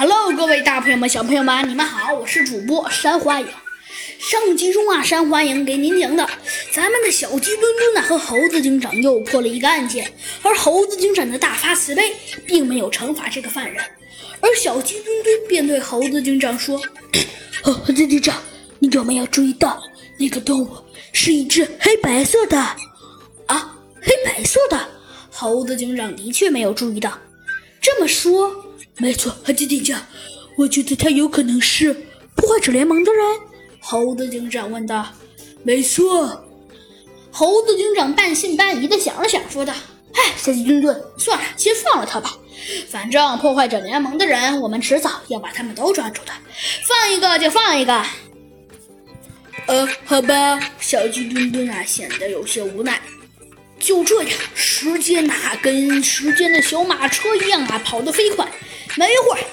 [0.00, 3.46] Hello，各位大朋友们、小朋友们，你们好，我是主播山花影。
[4.18, 6.26] 上集中啊，山花影给您讲的，
[6.72, 10.10] 咱们的小鸡墩墩呢和猴子警长又破了一个案件，
[10.40, 12.14] 而猴子警长的大发慈悲，
[12.46, 13.84] 并没有惩罚这个犯人，
[14.40, 16.80] 而小鸡墩墩便对猴子警长说
[17.60, 18.42] ：“猴子警长，
[18.78, 19.82] 你有没有注意到
[20.16, 20.70] 那个动物
[21.12, 22.58] 是一只黑白色的？
[22.58, 24.80] 啊，黑白色的？
[25.30, 27.18] 猴子警长的确没有注意到。
[27.82, 28.64] 这么说，
[29.00, 30.06] 没错，猴子警长，
[30.58, 31.94] 我觉得他有可能是
[32.34, 33.24] 破坏者联盟的人。”
[33.80, 35.06] 猴子警长问道
[35.64, 36.44] ：“没错。”
[37.32, 39.72] 猴子警长半信半疑的想了想，说道
[40.12, 42.36] ：“哎，小鸡墩墩，算了，先放了他吧。
[42.90, 46.32] 反正破坏者联盟的人，我们迟早要把他们都抓住的。
[46.86, 48.04] 放一个就放一个。”
[49.66, 53.00] 呃，好吧，小鸡墩墩啊，显得有些无奈。
[53.78, 58.46] 就这样，时间呐，跟时间的小马车一样啊，跑得飞快。
[58.96, 59.44] 没一会儿。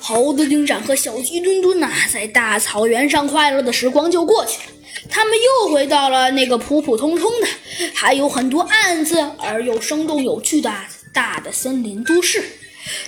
[0.00, 4.64] 猴子警长和小鸡墩墩呐，在大草原上快乐的时光就过去了。
[5.08, 7.46] 他们又回到了那个普普通通的、
[7.94, 10.72] 还有很多暗子而又生动有趣的
[11.12, 12.42] 大的森林都市。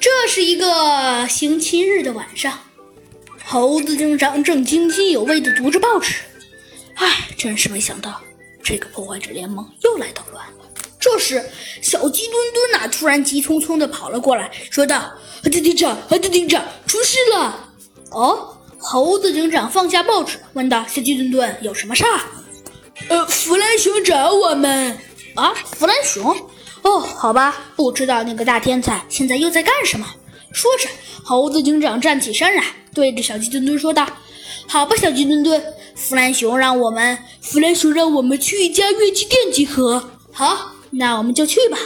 [0.00, 2.58] 这是一个星期日的晚上，
[3.44, 6.14] 猴子警长正津津有味地读着报纸。
[6.94, 8.20] 唉，真是没想到，
[8.62, 10.54] 这个破坏者联盟又来捣乱了。
[11.00, 11.44] 这时，
[11.80, 15.12] 小鸡墩墩呐，突然急匆匆地跑了过来，说道。
[15.40, 17.70] 猴子警长，猴子警长，出事了！
[18.10, 22.20] 哦，猴子警长放下报纸，问道：“小鸡墩墩，有什么事儿？”
[23.08, 24.98] 呃，弗兰熊找我们。
[25.36, 26.36] 啊，弗兰熊？
[26.82, 30.04] 哦，好吧，不知道那个大天才现在又在干什么。
[30.52, 30.88] 说着，
[31.22, 34.04] 猴子警长站起身来，对着小鸡墩墩说道
[34.66, 35.62] ：“好吧，小鸡墩墩，
[35.94, 40.10] 弗兰熊让我们，弗兰熊让我们去一家乐器店集合。
[40.32, 41.78] 好，那我们就去吧。”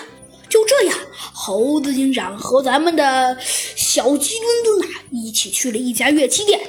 [0.49, 0.99] 就这样，
[1.33, 3.39] 猴子警长和咱们的
[3.75, 6.61] 小鸡墩墩啊一起去了一家乐器店。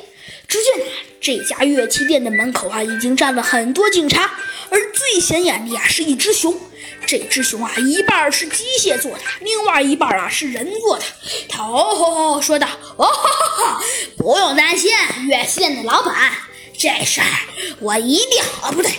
[0.47, 4.39] 只见呢这家乐器店的门口啊，已经站了很多警察，
[4.69, 6.57] 而最显眼的啊是一只熊。
[7.05, 11.03] 这只熊啊，一半是机械做的，另外一半啊是人做的。
[11.49, 13.83] 他哦吼吼说道：“哦哈哈，
[14.17, 14.91] 不用担心，
[15.27, 16.31] 乐器店的老板。”
[16.75, 17.27] 这事儿
[17.79, 18.91] 我一定啊，不对，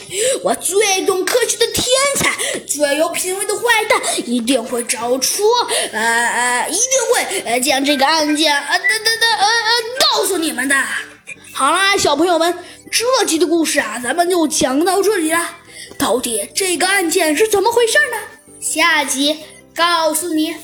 [0.43, 1.85] 我最懂科学的天
[2.17, 5.45] 才，最有品味的坏蛋，一定会找出，
[5.93, 6.81] 呃呃，一定
[7.15, 9.71] 会呃将这个案件呃的的的呃呃
[10.13, 10.75] 告诉你们的。
[11.53, 12.53] 好啦，小朋友们，
[12.91, 15.39] 这集的故事啊，咱们就讲到这里了。
[15.97, 18.17] 到底这个案件是怎么回事呢？
[18.61, 19.39] 下集
[19.73, 20.57] 告诉你。